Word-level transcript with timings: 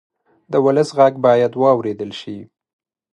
د 0.51 0.53
ولس 0.65 0.89
غږ 0.97 1.13
باید 1.25 1.51
واورېدل 1.61 2.11
شي. 2.19 2.37